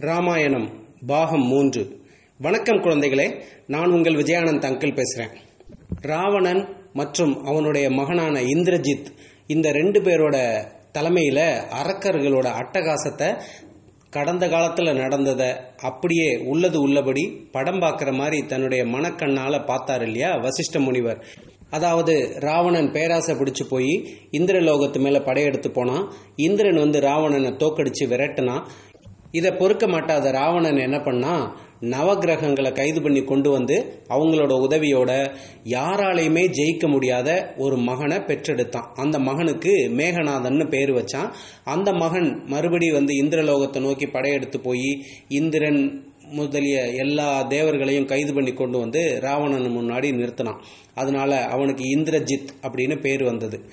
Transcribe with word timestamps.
ராமாயணம் 0.00 0.68
பாகம் 1.06 1.46
மூன்று. 1.46 2.00
வணக்கம் 2.38 2.76
குழந்தைகளே 2.76 3.42
நான் 3.66 3.90
உங்கள் 3.90 4.14
விஜயானந்த் 4.14 4.66
அங்கிள் 4.68 4.94
பேசுகிறேன் 4.94 5.34
ராவணன் 6.00 6.68
மற்றும் 6.92 7.44
அவனுடைய 7.44 7.90
மகனான 7.90 8.40
இந்திரஜித் 8.40 9.10
இந்த 9.46 9.72
ரெண்டு 9.72 10.00
பேரோட 10.00 10.36
தலைமையில் 10.92 11.42
அரக்கர்களோட 11.80 12.48
அட்டகாசத்தை 12.60 13.28
கடந்த 14.10 14.48
காலத்தில் 14.48 14.92
நடந்ததை 14.92 15.50
அப்படியே 15.76 16.36
உள்ளது 16.44 16.80
உள்ளபடி 16.80 17.48
படம் 17.52 17.80
பார்க்குற 17.80 18.12
மாதிரி 18.12 18.46
தன்னுடைய 18.46 18.84
மனக்கண்ணால் 18.84 19.66
பார்த்தார் 19.66 20.02
இல்லையா 20.02 20.30
வசிஷ்ட 20.36 20.80
முனிவர். 20.80 21.24
அதாவது 21.70 22.14
ராவணன் 22.38 22.92
பேராசை 22.92 23.34
பிடிச்சு 23.34 23.64
போய் 23.68 23.92
இந்திரலோகத்து 24.32 25.00
மேலே 25.00 25.18
படையெடுத்து 25.18 25.70
போனான். 25.70 26.12
இந்திரன் 26.36 26.78
வந்து 26.78 27.00
ராவணனை 27.00 27.50
தோக்கடிச்சு 27.50 28.04
விரட்டினான். 28.04 28.64
இதை 29.32 29.50
பொறுக்க 29.50 29.86
மாட்டாத 29.86 30.30
ராவணன் 30.30 30.76
என்ன 30.76 31.00
பண்ணா 31.00 31.56
நவகிரகங்களை 31.80 32.72
கைது 32.72 33.02
பண்ணி 33.02 33.24
கொண்டு 33.24 33.50
வந்து 33.50 34.02
அவங்களோட 34.08 34.52
உதவியோட 34.66 35.30
யாராலையுமே 35.64 36.42
ஜெயிக்க 36.58 36.88
முடியாத 36.88 37.54
ஒரு 37.56 37.76
மகனை 37.76 38.16
பெற்றெடுத்தான். 38.16 38.88
அந்த 38.94 39.18
மகனுக்கு 39.18 39.90
மேகநாதன்னு 39.96 40.68
பேர் 40.68 40.90
வச்சான். 40.90 41.30
அந்த 41.64 41.92
மகன் 41.92 42.42
மறுபடி 42.46 42.90
வந்து 42.90 43.14
இந்திரலோகத்தை 43.22 43.80
நோக்கி 43.80 44.06
படையெடுத்து 44.06 44.60
போய் 44.60 45.04
இந்திரன் 45.28 46.08
முதலிய 46.30 46.86
எல்லா 46.86 47.42
தேவர்களையும் 47.42 48.04
கைது 48.04 48.34
பண்ணி 48.34 48.52
கொண்டு 48.52 48.78
வந்து 48.78 49.18
ராவணன் 49.20 49.70
முன்னாடி 49.78 50.08
நிறுத்தினான். 50.12 50.60
அதனால 50.94 51.44
அவனுக்கு 51.44 51.84
இந்திரஜித் 51.98 52.50
அப்படின்னு 52.62 53.00
பேர் 53.00 53.24
வந்தது. 53.24 53.64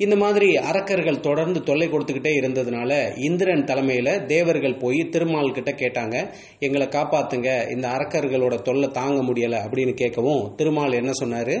இந்த 0.00 0.16
மாதிரி 0.16 0.56
அரக்கர்கள் 0.56 1.20
தொடர்ந்து 1.20 1.62
தொல்லை 1.62 1.88
கொடுத்துக்கிட்டே 1.88 2.32
இருந்ததுனால 2.36 2.92
இந்திரன் 3.18 3.64
தலைமையில் 3.64 4.26
தேவர்கள் 4.26 4.78
போய் 4.78 5.08
திருமால் 5.08 5.52
கிட்ட 5.52 5.70
கேட்டாங்க 5.70 6.16
எங்களை 6.58 6.86
காப்பாத்துங்க 6.86 7.70
இந்த 7.70 7.88
அரக்கர்களோட 7.88 8.62
தொல்லை 8.62 8.90
தாங்க 8.90 9.22
முடியலை 9.22 9.58
அப்படின்னு 9.58 9.94
கேட்கவும் 9.94 10.56
திருமால் 10.56 10.92
என்ன 10.92 11.12
சொன்னார் 11.12 11.54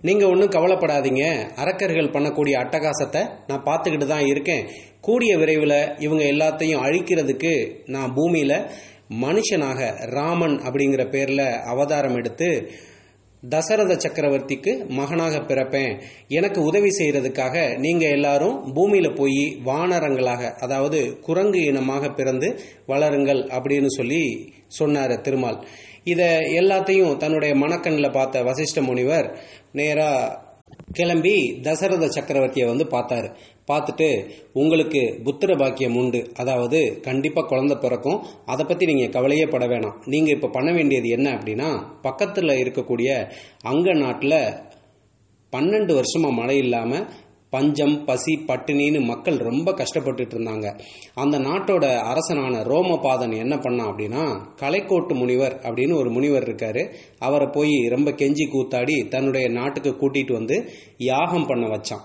நீங்கள் 0.00 0.28
ஒன்றும் 0.28 0.50
கவலைப்படாதீங்க 0.50 1.22
அரக்கர்கள் 1.54 2.12
பண்ணக்கூடிய 2.12 2.56
அட்டகாசத்தை 2.58 3.22
நான் 3.46 3.64
பார்த்துக்கிட்டு 3.64 4.06
தான் 4.06 4.26
இருக்கேன். 4.26 4.64
கூடிய 5.00 5.38
விரைவில் 5.38 5.88
இவங்க 5.98 6.24
எல்லாத்தையும் 6.24 6.84
அழிக்கிறதுக்கு 6.84 7.54
நான் 7.86 8.14
பூமியில் 8.14 8.56
மனுஷனாக 9.22 9.80
ராமன் 10.10 10.56
அப்படிங்கிற 10.58 11.10
பேரில் 11.10 11.46
அவதாரம் 11.64 12.16
எடுத்து 12.16 12.48
தசரத 13.48 13.94
சக்கரவர்த்திக்கு 13.94 14.88
மகனாக 14.88 15.38
பிறப்பேன். 15.38 16.00
எனக்கு 16.28 16.62
உதவி 16.62 16.88
செய்யறதுக்காக 16.88 17.78
நீங்க 17.78 18.08
எல்லாரும் 18.08 18.74
பூமியில 18.74 19.14
போய் 19.14 19.60
வானரங்களாக 19.64 20.54
அதாவது 20.54 21.20
குரங்கு 21.20 21.64
இனமாக 21.64 22.10
பிறந்து 22.10 22.60
வளருங்கள் 22.86 23.42
அப்படின்னு 23.46 23.86
சொல்லி 23.86 24.52
சொன்னார் 24.66 25.20
திருமால். 25.20 25.66
இதை 26.04 26.26
எல்லாத்தையும் 26.60 27.16
தன்னுடைய 27.16 27.54
மனக்கண்ணில் 27.54 28.10
பார்த்த 28.10 28.42
வசிஷ்ட 28.42 28.82
முனிவர் 28.82 29.38
நேராக 29.72 30.46
கிளம்பி 30.92 31.60
தசரத 31.62 32.06
சக்கரவர்த்தியை 32.06 32.66
வந்து 32.66 32.84
பார்த்தாரு. 32.84 33.28
பார்த்துட்டு 33.70 34.08
உங்களுக்கு 34.52 35.00
புத்திர 35.24 35.56
பாக்கியம் 35.56 35.96
உண்டு. 35.96 36.20
அதாவது 36.34 37.00
கண்டிப்பாக 37.02 37.48
குழந்தை 37.48 37.76
பிறக்கும். 37.80 38.26
அதை 38.44 38.66
பற்றி 38.66 38.86
நீங்கள் 38.86 39.08
கவலையே 39.08 39.46
பட 39.46 39.66
வேணாம். 39.66 39.96
நீங்கள் 40.06 40.34
இப்போ 40.34 40.48
பண்ண 40.48 40.72
வேண்டியது 40.72 41.08
என்ன 41.08 41.30
அப்படின்னா 41.36 41.68
பக்கத்தில் 42.02 42.60
இருக்கக்கூடிய 42.62 43.28
அங்க 43.62 43.92
நாட்டில் 43.92 44.40
பன்னெண்டு 45.52 45.92
வருஷமாக 45.94 46.34
மழை 46.34 46.56
இல்லாமல் 46.56 47.06
பஞ்சம் 47.50 48.04
பசி 48.04 48.44
பட்டினின்னு 48.46 49.00
மக்கள் 49.04 49.36
ரொம்ப 49.36 49.72
கஷ்டப்பட்டுட்டு 49.72 50.34
இருந்தாங்க. 50.34 50.80
அந்த 51.14 51.38
நாட்டோட 51.38 51.96
அரசனான 51.98 52.62
ரோமபாதன் 52.62 53.36
என்ன 53.36 53.56
பண்ணான் 53.56 53.90
அப்படின்னா 53.92 54.24
கலைக்கோட்டு 54.60 55.14
முனிவர் 55.14 55.58
அப்படின்னு 55.62 55.94
ஒரு 55.94 56.10
முனிவர் 56.10 56.42
இருக்காரு. 56.42 56.94
அவரை 57.18 57.48
போய் 57.52 57.88
ரொம்ப 57.88 58.10
கெஞ்சி 58.10 58.46
கூத்தாடி 58.52 59.08
தன்னுடைய 59.08 59.48
நாட்டுக்கு 59.48 59.90
கூட்டிட்டு 59.90 60.32
வந்து 60.32 60.70
யாகம் 60.98 61.46
பண்ண 61.46 61.66
வச்சான். 61.66 62.04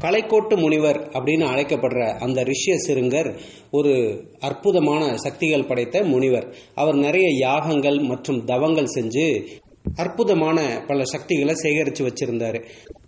கலைக்கோட்டு 0.00 0.56
முனிவர் 0.56 1.08
அப்படின்னு 1.08 1.46
அழைக்கப்படுற 1.46 2.18
அந்த 2.18 2.42
ரிஷ்ய 2.42 2.76
சிறுங்கர் 2.86 3.38
ஒரு 3.70 3.92
அற்புதமான 4.40 5.16
சக்திகள் 5.16 5.66
படைத்த 5.66 6.04
முனிவர். 6.04 6.54
அவர் 6.74 6.94
நிறைய 6.94 7.28
யாகங்கள் 7.38 7.98
மற்றும் 7.98 8.44
தவங்கள் 8.44 8.94
செஞ்சு 8.94 9.46
அற்புதமான 9.94 10.84
பல 10.86 11.04
சக்திகளை 11.04 11.54
சேகரித்து 11.54 12.06
வச்சிருந்தாரு. 12.06 12.64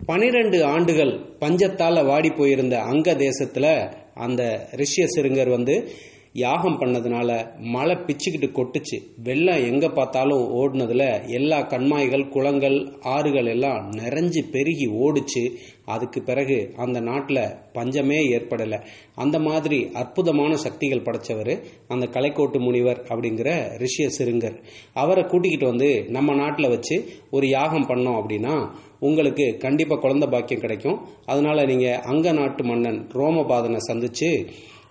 பனிரெண்டு 0.06 0.64
ஆண்டுகள் 0.64 1.12
பஞ்சத்தால் 1.40 2.06
வாடி 2.06 2.30
போயிருந்த 2.30 2.78
அங்க 2.78 3.14
தேசத்தில் 3.14 3.88
அந்த 4.14 4.68
ரிஷ்ய 4.76 5.04
சிறுங்கர் 5.16 5.48
வந்து 5.48 5.88
யாகம் 6.36 6.78
பண்ணதுனால 6.80 7.30
மழை 7.74 7.96
பிச்சுக்கிட்டு 7.96 8.48
கொட்டுச்சு. 8.56 8.96
வெள்ளம் 9.22 9.66
எங்க 9.72 9.88
பார்த்தாலும் 9.88 10.42
ஓடுனதுல 10.60 11.04
எல்லா 11.28 11.58
கண்மாய்கள் 11.68 12.24
குளங்கள் 12.28 12.78
ஆறுகள் 13.00 13.46
எல்லாம் 13.46 13.90
நிறைஞ்சு 13.90 14.40
பெருகி 14.50 14.86
ஓடுச்சு. 15.04 15.42
அதுக்கு 15.84 16.22
பிறகு 16.22 16.58
அந்த 16.76 17.00
நாட்டில் 17.00 17.40
பஞ்சமே 17.72 18.18
ஏற்படலை. 18.38 18.78
அந்த 19.14 19.38
மாதிரி 19.38 19.78
அற்புதமான 19.92 20.56
சக்திகள் 20.56 21.02
படைச்சவர் 21.02 21.52
அந்த 21.88 22.08
கலைக்கோட்டு 22.10 22.58
முனிவர் 22.58 23.02
அப்படிங்கிற 23.08 23.48
ரிஷிய 23.84 24.08
சிறுங்கர் 24.18 24.58
அவரை 24.94 25.24
கூட்டிக்கிட்டு 25.24 25.66
வந்து 25.66 26.04
நம்ம 26.08 26.34
நாட்டில் 26.34 26.68
வச்சு 26.68 26.96
ஒரு 27.30 27.48
யாகம் 27.48 27.88
பண்ணோம் 27.88 28.20
அப்படின்னா 28.20 28.56
உங்களுக்கு 29.00 29.56
கண்டிப்பாக 29.58 30.00
குழந்தை 30.00 30.28
பாக்கியம் 30.28 30.60
கிடைக்கும். 30.60 31.00
அதனால 31.26 31.64
நீங்கள் 31.64 32.00
அங்க 32.12 32.32
நாட்டு 32.32 32.64
மன்னன் 32.64 33.00
ரோமபாதனை 33.14 33.78
சந்திச்சு 33.92 34.30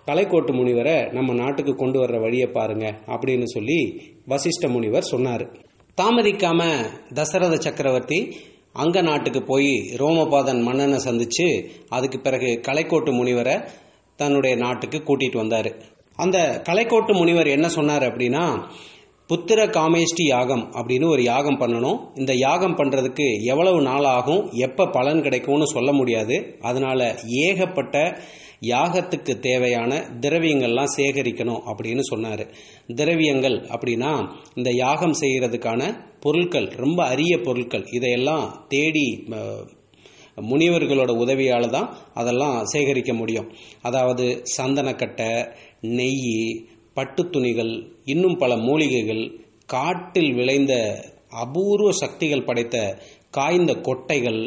கலைக்கோட்டு 0.06 0.52
முனிவரை 0.52 1.12
நம்ம 1.12 1.34
நாட்டுக்கு 1.34 1.72
கொண்டு 1.74 1.98
வர்ற 2.02 2.20
வழியை 2.20 2.46
பாருங்க 2.46 2.86
அப்படின்னு 3.06 3.44
சொல்லி 3.44 3.78
வசிஷ்ட 4.28 4.68
முனிவர் 4.68 5.02
சொன்னார். 5.02 5.44
தாமதிக்காம 5.98 6.60
தசரத 7.14 7.56
சக்கரவர்த்தி 7.56 8.36
அங்க 8.72 9.02
நாட்டுக்கு 9.02 9.42
போய் 9.42 9.72
ரோமபாதன் 9.98 10.62
மன்னனை 10.62 10.98
சந்திச்சு 11.04 11.48
அதுக்கு 11.88 12.20
பிறகு 12.20 12.60
கலைக்கோட்டு 12.68 13.12
முனிவரை 13.12 13.68
தன்னுடைய 14.16 14.56
நாட்டுக்கு 14.56 14.98
கூட்டிட்டு 14.98 15.36
வந்தார். 15.36 15.70
அந்த 16.18 16.62
கலைக்கோட்டு 16.68 17.12
முனிவர் 17.12 17.46
என்ன 17.46 17.68
சொன்னார் 17.68 18.02
அப்படின்னா 18.02 18.44
புத்திர 19.30 19.60
காமேஷ்டி 19.76 20.24
யாகம் 20.26 20.64
அப்படின்னு 20.78 21.06
ஒரு 21.12 21.22
யாகம் 21.22 21.58
பண்ணணும். 21.60 22.00
இந்த 22.20 22.32
யாகம் 22.34 22.74
பண்ணுறதுக்கு 22.78 23.26
எவ்வளவு 23.52 23.78
நாள் 23.82 24.06
ஆகும்? 24.16 24.42
எப்போ 24.66 24.84
பலன் 24.96 25.22
கிடைக்கும்னு 25.26 25.66
சொல்ல 25.66 25.92
முடியாது. 25.92 26.36
அதனால் 26.60 27.04
ஏகப்பட்ட 27.44 27.94
யாகத்துக்கு 28.72 29.32
தேவையான 29.46 30.00
திரவியங்கள்லாம் 30.24 30.92
சேகரிக்கணும் 30.96 31.62
அப்படின்னு 31.70 32.04
சொன்னார். 32.10 32.44
திரவியங்கள் 33.00 33.56
அப்படின்னா 33.74 34.12
இந்த 34.54 34.70
யாகம் 34.84 35.16
செய்கிறதுக்கான 35.22 35.88
பொருட்கள் 36.26 36.68
ரொம்ப 36.84 37.00
அரிய 37.14 37.40
பொருட்கள். 37.46 37.86
இதையெல்லாம் 37.98 38.44
தேடி 38.68 39.06
முனிவர்களோட 40.50 41.10
உதவியால் 41.24 41.74
தான் 41.74 41.88
அதெல்லாம் 42.20 42.56
சேகரிக்க 42.74 43.12
முடியும். 43.14 43.50
அதாவது 43.88 44.24
சந்தனக்கட்டை 44.56 45.32
நெய் 45.98 46.22
பட்டு 46.94 47.22
துணிகள் 47.30 47.72
இன்னும் 48.04 48.36
பல 48.36 48.52
மூலிகைகள் 48.66 49.24
காட்டில் 49.66 50.32
விளைந்த 50.34 50.74
அபூர்வ 51.44 51.90
சக்திகள் 52.02 52.46
படைத்த 52.48 52.76
காய்ந்த 53.30 53.72
கொட்டைகள் 53.88 54.40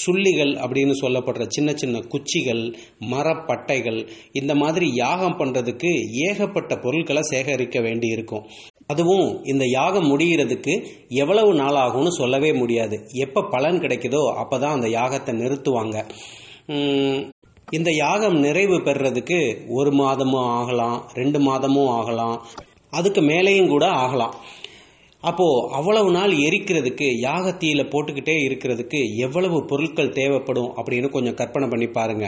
சுள்ளிகள் 0.00 0.52
அப்படின்னு 0.64 0.94
சொல்லப்படுற 1.00 1.44
சின்ன 1.48 1.70
சின்ன 1.72 1.96
குச்சிகள் 2.12 2.62
மரப்பட்டைகள் 3.10 3.98
இந்த 4.32 4.52
மாதிரி 4.54 4.86
யாகம் 4.94 5.36
பண்ணுறதுக்கு 5.38 5.90
ஏகப்பட்ட 6.28 6.76
பொருட்களை 6.76 7.22
சேகரிக்க 7.22 7.80
வேண்டி 7.80 8.08
இருக்கும் 8.08 8.46
அதுவும் 8.86 9.28
இந்த 9.44 9.64
யாகம் 9.68 10.08
முடிகிறதுக்கு 10.12 10.74
எவ்வளவு 11.22 11.50
நாள் 11.54 11.78
ஆகும்னு 11.84 12.12
சொல்லவே 12.20 12.50
முடியாது. 12.52 12.96
எப்போ 13.24 13.42
பலன் 13.54 13.82
கிடைக்குதோ 13.84 14.22
அப்போ 14.42 14.58
தான் 14.58 14.76
அந்த 14.78 14.88
யாகத்தை 14.98 15.34
நிறுத்துவாங்க. 15.42 15.98
இந்த 17.76 17.90
யாகம் 17.94 18.34
நிறைவு 18.44 18.76
பெறுறதுக்கு 18.86 19.36
ஒரு 19.78 19.90
மாதமும் 20.00 20.48
ஆகலாம் 20.58 20.98
ரெண்டு 21.14 21.38
மாதமும் 21.40 21.92
ஆகலாம் 21.98 22.36
அதுக்கு 22.90 23.20
மேலேயும் 23.20 23.70
கூட 23.74 23.84
ஆகலாம். 24.02 24.34
அப்போ 25.22 25.46
அவ்வளவு 25.72 26.10
நாள் 26.10 26.32
எரிக்கிறதுக்கு 26.46 27.06
யாகத்தீயில 27.26 27.82
போட்டுக்கிட்டே 27.92 28.36
இருக்கிறதுக்கு 28.48 29.00
எவ்வளவு 29.26 29.58
பொருட்கள் 29.70 30.16
தேவைப்படும் 30.18 30.70
அப்படின்னு 30.80 31.10
கொஞ்சம் 31.16 31.38
கற்பனை 31.40 31.68
பண்ணி 31.68 31.88
பாருங்க. 31.98 32.26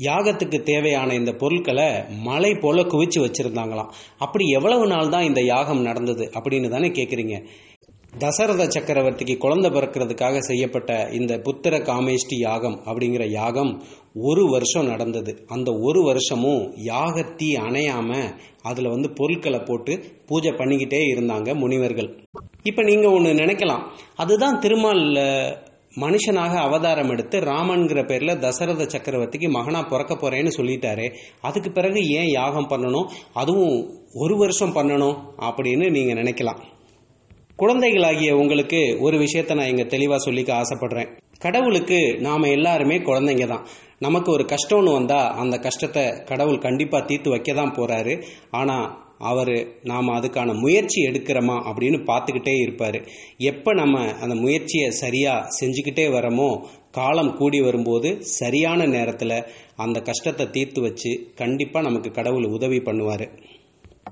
யாகத்துக்கு 0.00 0.58
தேவையான 0.62 1.14
இந்த 1.14 1.32
பொருட்களை 1.42 1.88
மலை 2.28 2.52
போல 2.54 2.82
குவிச்சு 2.92 3.18
வச்சிருந்தாங்களாம். 3.24 3.90
அப்படி 4.18 4.44
எவ்வளவு 4.58 4.86
நாள் 4.86 5.12
தான் 5.14 5.28
இந்த 5.30 5.42
யாகம் 5.54 5.86
நடந்தது 5.88 6.26
அப்படின்னு 6.38 6.68
தானே 6.68 6.90
கேட்குறீங்க 6.98 7.36
தசரத 8.18 8.64
சக்கரவர்த்திக்கு 8.64 9.36
குழந்தை 9.36 9.70
பிறக்கிறதுக்காக 9.70 10.38
செய்யப்பட்ட 10.38 11.08
இந்த 11.12 11.36
புத்திர 11.36 11.78
காமேஷ்டி 11.78 12.36
யாகம் 12.38 12.82
அப்படிங்கிற 12.84 13.30
யாகம் 13.30 13.82
ஒரு 14.14 14.50
வருஷம் 14.50 14.86
நடந்தது. 14.86 15.44
அந்த 15.46 15.72
ஒரு 15.72 16.02
வருஷமும் 16.02 16.74
யாகத்தி 16.84 17.48
அணையாம 17.56 18.10
அதுல 18.62 18.88
வந்து 18.88 19.10
பொருட்களை 19.10 19.58
போட்டு 19.58 20.04
பூஜை 20.26 20.50
பண்ணிக்கிட்டே 20.50 21.00
இருந்தாங்க 21.14 21.54
முனிவர்கள். 21.54 22.24
இப்ப 22.62 22.82
நீங்க 22.82 23.10
ஒன்று 23.10 23.32
நினைக்கலாம். 23.32 23.82
அதுதான் 24.16 24.58
திருமால் 24.58 25.04
மனுஷனாக 25.96 26.54
அவதாரம் 26.56 27.10
எடுத்து 27.10 27.38
ராமன்கிற 27.38 28.06
பேரில் 28.06 28.38
தசரத 28.38 28.82
சக்கரவர்த்திக்கு 28.84 29.50
மகனாக 29.50 29.88
பிறக்க 29.88 30.14
போகிறேன்னு 30.14 30.52
சொல்லிட்டாரு. 30.56 31.14
அதுக்கு 31.40 31.70
பிறகு 31.70 32.02
ஏன் 32.04 32.28
யாகம் 32.28 32.68
பண்ணணும்? 32.68 33.10
அதுவும் 33.32 33.90
ஒரு 34.14 34.36
வருஷம் 34.36 34.74
பண்ணணும் 34.74 35.18
அப்படின்னு 35.38 35.90
நீங்கள் 35.90 36.22
நினைக்கலாம். 36.24 36.62
குழந்தைகளாகிய 37.62 38.30
உங்களுக்கு 38.42 38.78
ஒரு 39.06 39.16
விஷயத்தை 39.24 39.52
நான் 39.56 39.68
இங்கே 39.72 39.84
தெளிவாக 39.92 40.20
சொல்லிக்க 40.24 40.50
ஆசைப்படுறேன். 40.62 41.10
கடவுளுக்கு 41.44 41.98
நாம் 42.26 42.52
எல்லாருமே 42.56 42.96
குழந்தைங்க 43.08 43.46
தான். 43.52 43.66
நமக்கு 44.06 44.28
ஒரு 44.36 44.44
கஷ்டம்னு 44.52 44.96
வந்தால் 44.96 45.30
அந்த 45.42 45.56
கஷ்டத்தை 45.66 46.02
கடவுள் 46.30 46.64
கண்டிப்பாக 46.66 47.06
தீர்த்து 47.10 47.32
வைக்க 47.34 47.52
தான் 47.60 47.74
போகிறாரு 47.78 48.14
ஆனால் 48.60 48.88
அவர் 49.30 49.52
நாம் 49.90 50.08
அதுக்கான 50.16 50.54
முயற்சி 50.62 50.98
எடுக்கிறோமா 51.08 51.56
அப்படின்னு 51.70 51.98
பார்த்துக்கிட்டே 52.08 52.54
இருப்பார். 52.62 52.98
எப்போ 53.50 53.70
நம்ம 53.82 54.00
அந்த 54.24 54.34
முயற்சியை 54.44 54.88
சரியாக 55.02 55.48
செஞ்சுக்கிட்டே 55.58 56.06
வரமோ 56.16 56.50
காலம் 56.98 57.32
கூடி 57.40 57.58
வரும்போது 57.66 58.08
சரியான 58.40 58.86
நேரத்தில் 58.96 59.36
அந்த 59.84 59.98
கஷ்டத்தை 60.08 60.46
தீர்த்து 60.56 60.80
வச்சு 60.86 61.12
கண்டிப்பாக 61.42 61.86
நமக்கு 61.88 62.10
கடவுள் 62.18 62.52
உதவி 62.56 62.80
பண்ணுவார். 62.88 63.26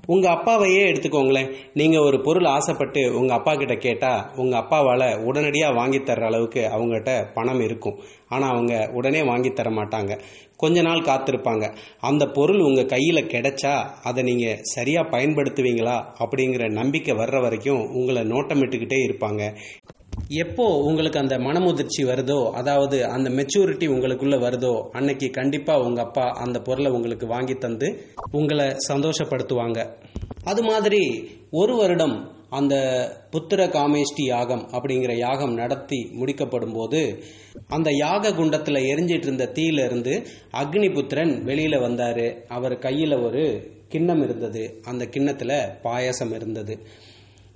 உங்க 0.05 0.29
அப்பாவையே 0.29 0.91
எடுத்துக்கோங்களேன். 0.91 1.55
நீங்க 1.73 1.99
ஒரு 1.99 2.21
பொருள் 2.21 2.45
ஆசைப்பட்டு 2.45 3.15
உங்க 3.19 3.33
அப்பா 3.33 3.55
கிட்ட 3.55 3.75
கேட்டா 3.75 4.31
உங்க 4.35 4.57
அப்பாவால 4.57 5.23
உடனடியா 5.23 5.75
வாங்கி 5.75 5.97
தர்ற 5.97 6.21
அளவுக்கு 6.25 6.61
அவங்ககிட்ட 6.61 7.33
பணம் 7.33 7.61
இருக்கும். 7.61 7.99
ஆனா 8.29 8.47
அவங்க 8.47 8.89
உடனே 8.93 9.23
வாங்கி 9.23 9.49
தர 9.49 9.69
மாட்டாங்க. 9.69 10.19
கொஞ்ச 10.57 10.81
நாள் 10.81 10.99
காத்திருப்பாங்க. 10.99 11.75
அந்த 11.99 12.25
பொருள் 12.25 12.59
உங்க 12.59 12.81
கையில 12.81 13.21
கிடைச்சா 13.21 13.85
அதை 14.03 14.23
நீங்க 14.23 14.57
சரியா 14.61 15.01
பயன்படுத்துவீங்களா 15.01 16.03
அப்படிங்கிற 16.19 16.71
நம்பிக்கை 16.71 17.15
வர்ற 17.15 17.41
வரைக்கும் 17.41 17.89
உங்களை 17.89 18.21
நோட்டமிட்டுக்கிட்டே 18.21 18.99
இருப்பாங்க. 19.09 19.53
எப்போ 20.39 20.83
உங்களுக்கு 20.83 21.19
அந்த 21.19 21.37
மனமுதிர்ச்சி 21.37 22.03
வருதோ 22.03 22.51
அதாவது 22.51 23.05
அந்த 23.05 23.29
மெச்சூரிட்டி 23.29 23.85
உங்களுக்குள்ள 23.87 24.39
வருதோ 24.39 24.89
அன்னைக்கு 24.91 25.29
கண்டிப்பா 25.29 25.79
உங்க 25.79 26.01
அப்பா 26.01 26.21
அந்த 26.21 26.59
பொருளை 26.59 26.91
உங்களுக்கு 26.91 27.27
வாங்கி 27.27 27.55
தந்து 27.55 28.05
உங்களை 28.31 28.65
சந்தோஷப்படுத்துவாங்க. 28.65 29.93
அது 30.43 30.63
மாதிரி 30.63 31.29
ஒரு 31.51 31.75
வருடம் 31.75 32.39
அந்த 32.49 32.75
புத்திர 33.31 33.65
காமேஷ்டி 33.67 34.23
யாகம் 34.25 34.69
அப்படிங்கிற 34.71 35.17
யாகம் 35.17 35.53
நடத்தி 35.53 36.09
முடிக்கப்படும் 36.19 36.73
போது 36.73 37.23
அந்த 37.67 37.91
யாக 37.91 38.33
குண்டத்தில் 38.33 38.75
எரிஞ்சிட்டு 38.75 39.27
இருந்த 39.27 39.51
தீயில 39.53 39.85
இருந்து 39.85 40.23
அக்னிபுத்திரன் 40.53 41.33
வெளியில 41.45 41.77
வந்தாரு. 41.87 42.43
அவர் 42.47 42.73
கையில 42.73 43.23
ஒரு 43.25 43.69
கிண்ணம் 43.87 44.23
இருந்தது. 44.23 44.81
அந்த 44.83 45.05
கிண்ணத்துல 45.05 45.81
பாயசம் 45.81 46.33
இருந்தது. 46.33 46.79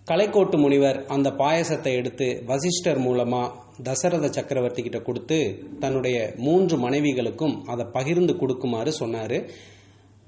கலைக்கோட்டு 0.10 0.58
முனிவர் 0.58 1.06
அந்த 1.06 1.30
பாயசத்தை 1.30 1.92
எடுத்து 1.94 2.44
வசிஷ்டர் 2.46 3.00
மூலமா 3.00 3.40
தசரத 3.84 4.28
சக்கரவர்த்தி 4.32 4.82
கிட்ட 4.82 5.00
கொடுத்து 5.00 5.38
தன்னுடைய 5.80 6.34
மூன்று 6.38 6.76
மனைவிகளுக்கும் 6.78 7.56
அதை 7.66 7.86
பகிர்ந்து 7.92 8.38
கொடுக்குமாறு 8.38 8.92
சொன்னாரு. 9.00 9.50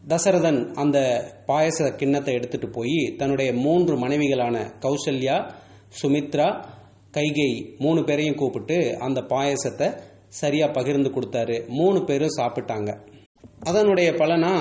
தசரதன் 0.08 0.60
அந்த 0.74 0.98
பாயச 1.46 1.92
கிண்ணத்தை 1.96 2.34
எடுத்துட்டு 2.34 2.70
போய் 2.70 2.98
தன்னுடைய 3.18 3.54
மூன்று 3.54 3.96
மனைவிகளான 4.08 4.56
கௌசல்யா 4.82 5.38
சுமித்ரா 6.02 6.50
கைகை 7.18 7.52
மூணு 7.78 8.04
பேரையும் 8.04 8.36
கூப்பிட்டு 8.36 8.98
அந்த 9.00 9.22
பாயசத்தை 9.22 9.90
சரியா 10.28 10.68
பகிர்ந்து 10.68 11.10
கொடுத்தாரு. 11.10 11.68
மூணு 11.68 12.04
பேரும் 12.04 12.38
சாப்பிட்டாங்க. 12.38 12.92
அதனுடைய 13.60 14.12
பலனா 14.12 14.54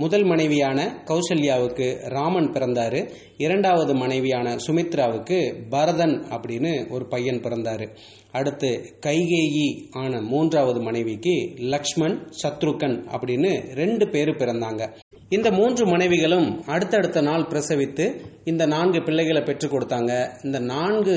முதல் 0.00 0.24
மனைவியான 0.24 1.02
கௌசல்யாவுக்கு 1.04 1.86
ராமன் 2.08 2.50
பிறந்தாரு. 2.52 3.10
இரண்டாவது 3.36 3.94
மனைவியான 3.94 4.56
சுமித்ராவுக்கு 4.66 5.38
பரதன் 5.68 6.14
அப்படின்னு 6.30 6.90
ஒரு 6.90 7.06
பையன் 7.06 7.40
பிறந்தாரு. 7.40 7.86
அடுத்து 8.32 8.70
கைகேயி 9.06 9.66
ஆன 9.90 10.20
மூன்றாவது 10.20 10.80
மனைவிக்கு 10.80 11.34
லக்ஷ்மண் 11.56 12.16
சத்ருகன் 12.42 12.96
அப்படின்னு 13.14 13.52
ரெண்டு 13.74 14.08
பேரு 14.08 14.32
பிறந்தாங்க. 14.32 14.88
இந்த 15.28 15.50
மூன்று 15.50 15.86
மனைவிகளும் 15.86 16.48
அடுத்தடுத்த 16.66 17.20
நாள் 17.20 17.48
பிரசவித்து 17.48 18.06
இந்த 18.44 18.66
நான்கு 18.66 19.02
பிள்ளைகளை 19.02 19.42
பெற்றுக் 19.42 19.74
கொடுத்தாங்க. 19.74 20.12
இந்த 20.44 20.58
நான்கு 20.58 21.16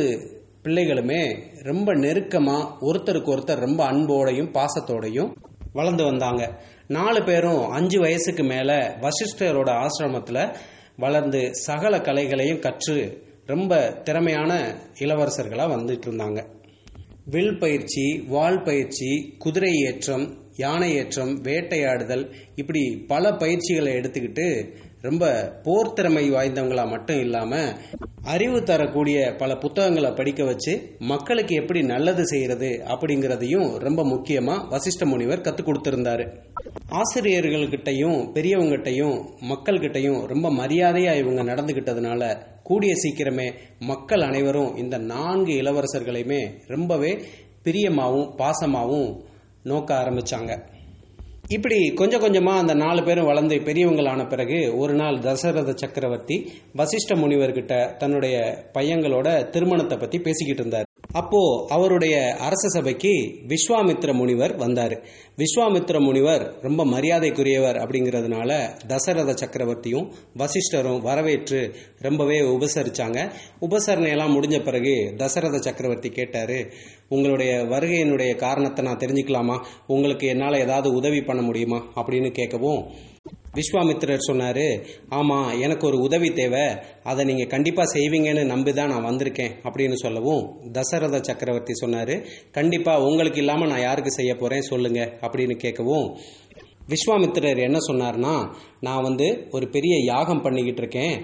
பிள்ளைகளுமே 0.63 1.23
ரொம்ப 1.63 1.93
நெருக்கமா 1.95 2.57
ஒருத்தருக்கு 2.81 3.31
ஒருத்தர் 3.35 3.63
ரொம்ப 3.67 3.83
அன்போடையும் 3.85 4.51
பாசத்தோடையும் 4.51 5.31
வளர்ந்து 5.73 6.03
வந்தாங்க. 6.03 6.61
நாலு 6.87 7.23
பேரும் 7.23 7.69
அஞ்சு 7.69 7.99
வயசுக்கு 7.99 8.43
மேலே 8.43 8.73
வசிஷ்டரோட 8.73 9.85
ஆசிரமத்தில் 9.85 10.55
வளர்ந்து 10.97 11.55
சகல 11.55 11.97
கலைகளையும் 11.97 12.59
கற்று 12.59 13.29
ரொம்ப 13.45 13.91
திறமையான 13.91 14.75
இளவரசர்களாக 14.99 15.75
வந்துட்டு 15.75 16.07
இருந்தாங்க. 16.07 16.45
வில் 17.25 17.57
பயிற்சி 17.57 18.23
வால் 18.27 18.63
பயிற்சி 18.63 19.35
குதிரை 19.37 19.73
ஏற்றம் 19.73 20.39
யானை 20.57 20.95
ஏற்றம் 20.95 21.43
வேட்டையாடுதல் 21.43 22.33
இப்படி 22.55 23.03
பல 23.07 23.31
பயிற்சிகளை 23.31 23.93
எடுத்துக்கிட்டு 23.93 24.75
ரொம்ப 25.01 25.25
போர் 25.63 25.93
திறமை 25.93 26.31
வாய்ந்தவங்களா 26.31 26.89
மட்டும் 26.89 27.19
இல்லாம 27.19 27.55
அறிவு 28.23 28.63
தரக்கூடிய 28.63 29.35
பல 29.35 29.55
புத்தகங்களை 29.55 30.11
படிக்க 30.11 30.43
வச்சு 30.43 30.95
மக்களுக்கு 30.99 31.55
எப்படி 31.55 31.81
நல்லது 31.81 32.25
செய்யறது 32.27 32.81
அப்படிங்கறதையும் 32.85 33.77
ரொம்ப 33.77 34.03
முக்கியமா 34.03 34.55
வசிஷ்ட 34.69 35.05
முனிவர் 35.05 35.41
கத்து 35.41 35.63
கொடுத்திருந்தாரு. 35.63 36.25
ஆசிரியர்கள்கிட்டையும் 36.91 38.19
பெரியவங்ககிட்டையும் 38.33 39.25
மக்கள்கிட்டையும் 39.41 40.25
ரொம்ப 40.25 40.49
மரியாதையா 40.51 41.17
இவங்க 41.17 41.43
நடந்துகிட்டதுனால 41.43 42.37
கூடிய 42.63 42.93
சீக்கிரமே 42.93 43.53
மக்கள் 43.79 44.21
அனைவரும் 44.21 44.75
இந்த 44.75 44.97
நான்கு 44.97 45.53
இளவரசர்களையுமே 45.53 46.41
ரொம்பவே 46.67 47.21
பிரியமாவும் 47.63 48.29
பாசமாவும் 48.37 49.09
நோக்க 49.63 49.95
ஆரம்பிச்சாங்க. 49.95 50.51
இப்படி 51.55 51.77
கொஞ்சம் 51.99 52.19
கொஞ்சமாக 52.19 52.59
அந்த 52.59 52.73
நாலு 52.73 53.01
பேரும் 53.03 53.25
வளர்ந்து 53.25 53.55
பெரியவங்களான 53.67 54.29
பிறகு 54.29 54.77
ஒரு 54.77 54.93
நாள் 54.93 55.17
தசரத 55.19 55.71
சக்கரவர்த்தி 55.75 56.37
வசிஷ்ட 56.77 57.17
முனிவர்கிட்ட 57.23 57.73
தன்னுடைய 57.97 58.35
பையங்களோட 58.77 59.27
திருமணத்தை 59.49 59.97
பற்றி 59.97 60.19
பேசிக்கிட்டு 60.19 60.61
இருந்தார். 60.61 60.87
அப்போ 61.13 61.65
அவருடைய 61.69 62.35
அரச 62.35 62.67
சபைக்கு 62.67 63.39
விஸ்வாமித்ர 63.47 64.13
முனிவர் 64.13 64.55
வந்தார். 64.55 65.03
விஸ்வாமித்ர 65.37 65.99
முனிவர் 65.99 66.59
ரொம்ப 66.61 66.85
மரியாதைக்குரியவர் 66.85 67.75
அப்படிங்கிறதுனால 67.75 68.69
தசரத 68.87 69.31
சக்கரவர்த்தியும் 69.31 70.11
வசிஷ்டரும் 70.37 71.01
வரவேற்று 71.01 71.75
ரொம்பவே 71.99 72.39
உபசரிச்சாங்க. 72.39 73.31
உபசரணையெல்லாம் 73.61 74.35
முடிஞ்ச 74.37 74.63
பிறகு 74.63 75.13
தசரத 75.17 75.57
சக்கரவர்த்தி 75.57 76.09
கேட்டார் 76.09 76.69
உங்களுடைய 77.09 77.53
வருகையினுடைய 77.63 78.35
காரணத்தை 78.35 78.85
நான் 78.85 78.97
தெரிஞ்சுக்கலாமா? 78.97 79.65
உங்களுக்கு 79.87 80.27
என்னால் 80.27 80.59
ஏதாவது 80.59 80.95
உதவி 80.95 81.21
பண்ண 81.21 81.41
முடியுமா? 81.41 81.91
அப்படின்னு 81.95 82.31
கேட்கவும் 82.39 82.87
விஸ்வாமித்திரர் 83.55 84.27
சொன்னாரு 84.27 84.65
ஆமா 85.09 85.59
எனக்கு 85.59 85.87
ஒரு 85.87 85.97
உதவி 85.97 86.29
தேவை. 86.33 86.65
அதை 87.03 87.25
நீங்க 87.25 87.45
கண்டிப்பா 87.45 87.83
செய்வீங்கன்னு 87.93 88.43
நம்பி 88.43 88.73
தான் 88.73 88.89
நான் 88.89 89.07
வந்திருக்கேன் 89.09 89.55
அப்படின்னு 89.63 89.93
சொல்லவும் 89.93 90.43
தசரத 90.71 91.19
சக்கரவர்த்தி 91.21 91.73
சொன்னாரு 91.85 92.15
கண்டிப்பா 92.51 92.93
உங்களுக்கு 92.99 93.39
இல்லாம 93.39 93.65
நான் 93.65 93.79
யாருக்கு 93.79 94.11
செய்ய 94.11 94.35
போறேன் 94.35 94.69
சொல்லுங்க 94.71 95.01
அப்படின்னு 95.21 95.57
கேட்கவும் 95.65 96.07
விஸ்வாமித்திரர் 96.87 97.59
என்ன 97.59 97.77
சொன்னார்னா 97.87 98.33
நான் 98.79 99.03
வந்து 99.03 99.47
ஒரு 99.51 99.69
பெரிய 99.69 99.95
யாகம் 100.03 100.41
பண்ணிக்கிட்டு 100.41 100.81
இருக்கேன். 100.81 101.15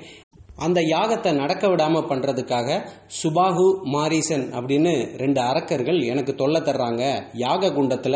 அந்த 0.65 0.79
யாகத்தை 0.91 1.31
நடக்க 1.39 1.63
விடாம 1.67 2.01
பண்றதுக்காக 2.09 2.69
சுபாகு 3.17 3.65
மாரிசன் 3.95 4.45
அப்படின்னு 4.57 4.93
ரெண்டு 5.21 5.39
அரக்கர்கள் 5.49 5.99
எனக்கு 6.11 6.33
தொல்லை 6.35 6.61
தர்றாங்க. 6.61 7.03
யாக 7.43 7.69
குண்டத்துல 7.75 8.15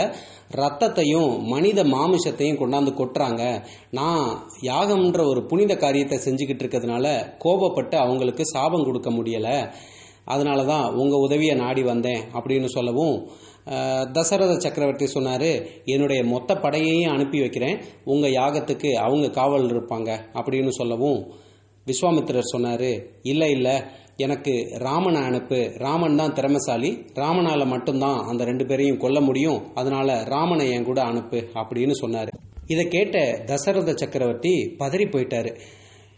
ரத்தத்தையும் 0.62 1.34
மனித 1.52 1.84
மாமிசத்தையும் 1.94 2.60
கொண்டாந்து 2.62 2.92
கொட்டுறாங்க. 3.00 3.44
நான் 4.00 4.26
யாகம்ன்ற 4.70 5.22
ஒரு 5.32 5.44
புனித 5.52 5.76
காரியத்தை 5.84 6.18
செஞ்சுக்கிட்டு 6.26 6.64
இருக்கிறதுனால 6.64 7.06
கோபப்பட்டு 7.46 7.98
அவங்களுக்கு 8.06 8.46
சாபம் 8.54 8.88
கொடுக்க 8.90 9.12
முடியல. 9.18 9.50
அதனால 10.26 10.60
தான் 10.64 10.88
உங்க 11.02 11.16
உதவியை 11.28 11.56
நாடி 11.56 11.84
வந்தேன் 11.84 12.22
அப்படின்னு 12.38 12.70
சொல்லவும் 12.78 13.16
தசரத 14.18 14.54
சக்கரவர்த்தி 14.66 15.08
சொன்னாரு 15.14 15.50
என்னுடைய 15.94 16.22
மொத்த 16.34 16.52
படையையும் 16.56 17.14
அனுப்பி 17.16 17.40
வைக்கிறேன். 17.40 17.78
உங்க 18.14 18.28
யாகத்துக்கு 18.40 18.92
அவங்க 19.06 19.30
காவல் 19.40 19.72
இருப்பாங்க. 19.74 20.10
அப்படின்னு 20.40 20.74
சொல்லவும் 20.82 21.22
விஸ்வாமித்திரர் 21.86 22.52
சொன்னாரு 22.58 23.06
இல்ல 23.22 23.50
இல்ல 23.50 23.92
எனக்கு 24.18 24.68
ராமனை 24.72 25.22
அனுப்பு. 25.22 25.72
ராமன் 25.78 26.16
தான் 26.16 26.34
திறமைசாலி. 26.34 27.06
ராமனால 27.16 27.66
மட்டும்தான் 27.66 28.20
அந்த 28.20 28.44
ரெண்டு 28.44 28.66
பேரையும் 28.66 28.98
கொல்ல 28.98 29.22
முடியும். 29.22 29.74
அதனால 29.74 30.24
ராமனை 30.24 30.72
என் 30.72 30.84
கூட 30.84 31.02
அனுப்பு 31.02 31.48
அப்படின்னு 31.54 31.92
சொன்னாரு. 32.02 32.28
இதை 32.68 32.88
கேட்ட 32.88 33.42
தசரத 33.46 33.94
சக்கரவர்த்தி 33.96 34.76
பதறி 34.80 35.06
போயிட்டாரு. 35.10 35.60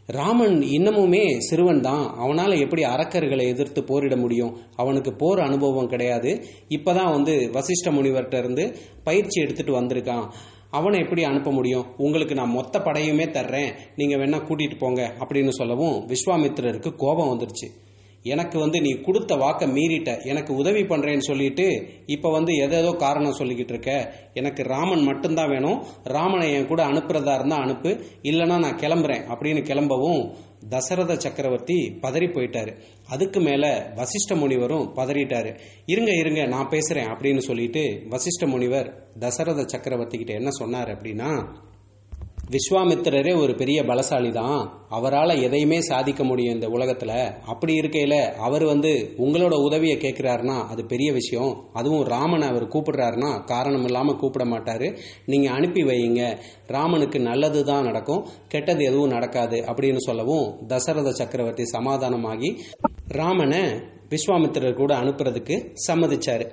ராமன் 0.06 0.62
இன்னமுமே 0.62 1.38
சிறுவன் 1.38 1.82
தான். 1.82 2.16
அவனால 2.20 2.60
எப்படி 2.60 2.84
அரக்கர்களை 2.84 3.48
எதிர்த்து 3.48 3.84
போரிட 3.84 4.16
முடியும்? 4.16 4.58
அவனுக்கு 4.76 5.14
போர் 5.14 5.40
அனுபவம் 5.40 5.88
கிடையாது. 5.88 6.44
இப்பதான் 6.70 7.12
வந்து 7.12 7.50
வசிஷ்ட 7.54 7.90
முனிவர்கிட்ட 7.90 8.38
இருந்து 8.38 8.76
பயிற்சி 9.04 9.42
எடுத்துட்டு 9.42 9.82
வந்திருக்கான். 9.82 10.30
அவனை 10.74 11.00
எப்படி 11.00 11.24
அனுப்ப 11.24 11.52
முடியும்? 11.52 11.86
உங்களுக்கு 11.98 12.36
நான் 12.36 12.50
மொத்த 12.50 12.80
படையுமே 12.80 13.26
தர்றேன். 13.38 13.72
நீங்க 13.96 14.16
வேணா 14.16 14.40
கூட்டிட்டு 14.50 14.78
போங்க 14.80 15.02
அப்படின்னு 15.20 15.50
சொல்லவும் 15.50 15.96
விஸ்வாமித்திரருக்கு 16.08 16.92
கோபம் 16.96 17.32
வந்துருச்சு. 17.34 17.68
எனக்கு 18.26 18.58
வந்து 18.60 18.82
நீ 18.82 18.92
கொடுத்த 19.02 19.36
வாக்கை 19.36 19.68
மீறிட்ட. 19.68 20.12
எனக்கு 20.26 20.52
உதவி 20.56 20.82
பண்றேன்னு 20.82 21.28
சொல்லிட்டு 21.30 21.66
இப்ப 22.06 22.32
வந்து 22.32 22.54
எதேதோ 22.54 22.96
காரணம் 22.96 23.38
சொல்லிக்கிட்டு 23.40 23.74
இருக்க. 23.76 24.16
எனக்கு 24.34 24.64
ராமன் 24.64 25.04
மட்டும்தான் 25.04 25.50
வேணும். 25.50 25.84
ராமனை 26.04 26.54
என் 26.54 26.68
கூட 26.68 26.82
அனுப்புறதா 26.88 27.36
இருந்தா 27.36 27.56
அனுப்பு. 27.56 27.92
இல்லைன்னா 28.24 28.60
நான் 28.60 28.80
கிளம்புறேன் 28.80 29.26
அப்படின்னு 29.34 29.64
கிளம்பவும் 29.64 30.22
தசரத 30.70 31.16
சக்கரவர்த்தி 31.16 31.98
பதறி 32.02 32.26
போயிட்டாரு. 32.26 32.78
அதுக்கு 33.08 33.40
மேல 33.40 33.94
வசிஷ்ட 33.96 34.36
முனிவரும் 34.36 34.96
பதறிட்டாரு. 34.96 35.60
இருங்க 35.86 36.12
இருங்க 36.16 36.46
நான் 36.46 36.70
பேசுறேன் 36.70 37.12
அப்படின்னு 37.14 37.38
சொல்லிட்டு 37.38 37.80
வசிஷ்ட 38.10 38.48
முனிவர் 38.48 39.08
தசரத 39.20 39.64
சக்கரவர்த்தி 39.68 40.18
கிட்ட 40.18 40.34
என்ன 40.34 40.50
சொன்னார் 40.50 40.88
அப்படின்னா 40.88 41.56
விஸ்வாமித்திரரே 42.52 43.38
ஒரு 43.42 43.56
பெரிய 43.56 43.84
பலசாலி 43.84 44.32
தான் 44.32 44.64
அவரால் 44.90 45.42
எதையுமே 45.42 45.82
சாதிக்க 45.82 46.24
முடியும் 46.24 46.54
இந்த 46.54 46.68
உலகத்தில். 46.68 47.12
அப்படி 47.46 47.74
இருக்கையில் 47.74 48.34
அவர் 48.38 48.64
வந்து 48.64 48.92
உங்களோட 49.18 49.56
உதவியை 49.68 49.98
கேட்குறாருன்னா 49.98 50.68
அது 50.72 50.86
பெரிய 50.86 51.12
விஷயம். 51.14 51.54
அதுவும் 51.74 52.04
ராமனை 52.04 52.48
அவர் 52.48 52.66
கூப்பிடுறாருன்னா 52.66 53.46
காரணம் 53.46 53.84
இல்லாமல் 53.84 54.16
கூப்பிட 54.16 54.46
மாட்டார். 54.46 54.88
நீங்கள் 55.26 55.54
அனுப்பி 55.54 55.84
வையுங்க. 55.84 56.38
ராமனுக்கு 56.68 57.20
நல்லது 57.20 57.64
தான் 57.64 57.84
நடக்கும். 57.84 58.26
கெட்டது 58.48 58.84
எதுவும் 58.84 59.10
நடக்காது 59.10 59.60
அப்படின்னு 59.62 59.98
சொல்லவும் 59.98 60.68
தசரத 60.68 61.12
சக்கரவர்த்தி 61.12 61.64
சமாதானமாகி 61.78 62.52
ராமனை 63.08 63.64
விஸ்வாமித்திரர் 64.10 64.74
கூட 64.74 64.96
அனுப்புறதுக்கு 64.96 65.56
சம்மதிச்சாரு. 65.88 66.48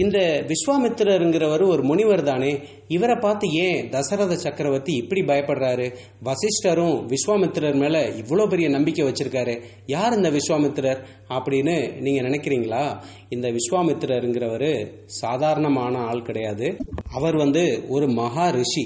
இந்த 0.00 0.18
விஸ்வாமித்திரருங்கிறவர் 0.46 1.68
ஒரு 1.68 1.82
முனிவர் 1.82 2.22
தானே. 2.22 2.52
இவரை 2.88 3.16
பார்த்து 3.20 3.46
ஏன் 3.48 3.88
தசரத 3.88 4.36
சக்கரவர்த்தி 4.36 4.92
இப்படி 4.92 5.20
பயப்படுறாரு? 5.20 5.86
வசிஷ்டரும் 6.24 6.96
விஸ்வாமித்திரர் 7.06 7.78
மேல 7.78 7.96
இவ்வளோ 8.08 8.46
பெரிய 8.48 8.68
நம்பிக்கை 8.68 9.04
வச்சிருக்காரு. 9.06 9.54
யார் 9.86 10.16
இந்த 10.16 10.30
விஸ்வாமித்திரர் 10.30 11.00
அப்படின்னு 11.28 11.76
நீங்க 12.00 12.20
நினைக்கிறீங்களா? 12.28 12.84
இந்த 13.28 13.48
விஸ்வாமித்திரருங்கிறவர் 13.50 14.86
சாதாரணமான 15.06 15.98
ஆள் 15.98 16.22
கிடையாது. 16.22 16.76
அவர் 17.12 17.36
வந்து 17.36 17.64
ஒரு 17.88 18.08
மகா 18.08 18.48
ரிஷி. 18.48 18.84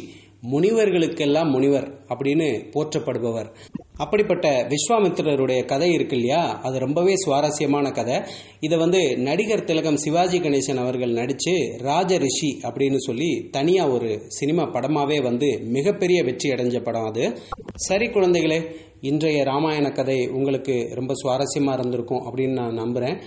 முனிவர்களுக்கெல்லாம் 0.52 1.50
முனிவர் 1.50 1.98
அப்படின்னு 2.08 2.48
போற்றப்படுபவர். 2.74 3.48
அப்படிப்பட்ட 3.96 4.66
விஸ்வாமித்திரருடைய 4.68 5.64
கதை 5.64 5.92
இருக்கு 5.92 6.16
இல்லையா? 6.16 6.60
அது 6.60 6.78
ரொம்பவே 6.78 7.16
சுவாரஸ்யமான 7.16 7.90
கதை. 7.90 8.20
இதை 8.60 8.78
வந்து 8.78 9.16
நடிகர் 9.18 9.64
திலகம் 9.64 9.96
சிவாஜி 9.96 10.40
கணேசன் 10.40 10.76
அவர்கள் 10.76 11.12
நடித்து 11.12 11.76
ராஜ 11.78 12.18
ரிஷி 12.18 12.60
அப்படின்னு 12.62 12.96
சொல்லி 12.96 13.48
தனியாக 13.50 13.90
ஒரு 13.90 14.22
சினிமா 14.28 14.62
படமாகவே 14.62 15.22
வந்து 15.22 15.60
மிகப்பெரிய 15.64 16.24
வெற்றி 16.24 16.50
அடைஞ்ச 16.50 16.82
படம் 16.82 17.04
அது. 17.04 17.38
சரி 17.74 18.06
குழந்தைகளே 18.06 18.76
இன்றைய 19.00 19.44
ராமாயண 19.44 19.90
கதை 19.90 20.28
உங்களுக்கு 20.28 20.88
ரொம்ப 20.94 21.14
சுவாரஸ்யமாக 21.24 21.78
இருந்திருக்கும் 21.78 22.24
அப்படின்னு 22.26 22.52
நான் 22.52 22.74
நம்புகிறேன் 22.74 23.18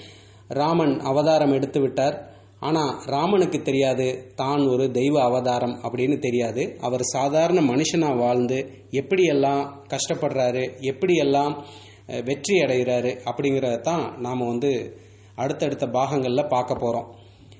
ராமன் 0.47 0.99
அவதாரம் 0.99 1.53
எடுத்து 1.53 1.79
விட்டார். 1.79 2.35
ஆனால் 2.61 2.93
ராமனுக்கு 3.05 3.61
தெரியாது 3.61 4.05
தான் 4.35 4.63
ஒரு 4.67 4.91
தெய்வ 4.91 5.15
அவதாரம் 5.23 5.75
அப்படின்னு 5.83 6.17
தெரியாது. 6.19 6.63
அவர் 6.81 7.03
சாதாரண 7.15 7.61
மனுஷனாக 7.61 8.17
வாழ்ந்து 8.17 8.57
எப்படியெல்லாம் 8.91 9.63
கஷ்டப்படுறாரு 9.93 10.63
எப்படியெல்லாம் 10.91 11.53
வெற்றி 12.29 12.55
அடைகிறாரு 12.59 13.11
அப்படிங்கிறத 13.29 13.81
தான் 13.81 14.05
நாம் 14.21 14.43
வந்து 14.45 14.71
அடுத்தடுத்த 15.35 15.85
பாகங்களில் 15.87 16.51
பார்க்க 16.55 16.83
போகிறோம் 16.83 17.07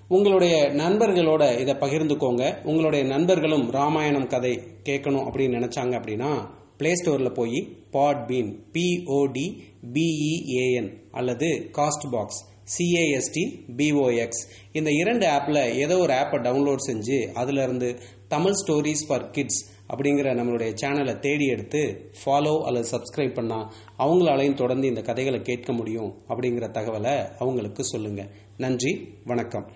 உங்களுடைய 0.08 0.56
நண்பர்களோட 0.74 1.44
இதை 1.62 1.74
பகிர்ந்துக்கோங்க. 1.74 2.44
உங்களுடைய 2.63 3.04
நண்பர்களும் 3.06 3.66
ராமாயணம் 3.72 4.27
கதை 4.27 4.54
கேட்கணும் 4.89 5.25
அப்படின்னு 5.27 5.58
நினச்சாங்க 5.60 5.94
அப்படின்னா 6.00 6.32
ப்ளே 6.77 6.92
ஸ்டோரில் 6.94 7.38
போய் 7.39 7.60
pod 7.92 8.24
bean 8.30 8.51
P O D 8.74 9.48
B E A N 9.94 10.89
அல்லது 11.12 11.50
cast 11.77 12.08
box 12.12 12.42
C A S T 12.75 13.43
B O X 13.77 14.43
இந்த 14.71 14.91
இரண்டு 14.91 15.25
ஆப்பில் 15.27 15.74
ஏதோ 15.75 15.97
ஒரு 15.97 16.13
ஆப்பை 16.13 16.38
டவுன்லோட் 16.41 16.88
செஞ்சு 16.88 17.31
அதிலிருந்து 17.33 18.00
தமிழ் 18.27 18.57
ஸ்டோரிஸ் 18.65 19.05
ஃபார் 19.07 19.29
கிட்ஸ் 19.29 19.59
அப்படிங்கிற 19.89 20.29
நம்மளுடைய 20.33 20.74
சேனலை 20.81 21.19
தேடி 21.19 21.45
எடுத்து 21.45 22.12
ஃபாலோ 22.25 22.62
அல்லது 22.62 22.88
சப்ஸ்கிரைப் 22.91 23.38
பண்ணால் 23.39 23.67
அவங்களாலையும் 23.97 24.53
தொடர்ந்து 24.53 24.88
இந்த 24.88 25.01
கதைகளை 25.01 25.41
கேட்க 25.41 25.74
முடியும் 25.74 26.12
அப்படிங்கிற 26.29 26.67
தகவலை 26.71 27.38
அவங்களுக்கு 27.39 27.83
சொல்லுங்கள் 27.83 28.29
நன்றி 28.57 29.15
வணக்கம். 29.25 29.67